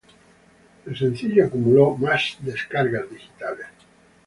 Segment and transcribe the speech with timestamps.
[0.87, 3.67] El sencillo acumuló más de descargas digitales.